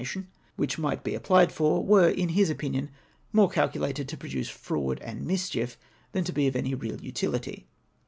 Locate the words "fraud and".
4.49-5.23